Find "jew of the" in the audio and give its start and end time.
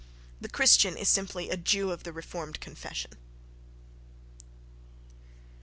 1.57-2.11